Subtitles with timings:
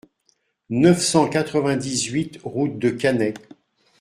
[0.71, 3.35] neuf cent quatre-vingt-dix-huit route de Cannet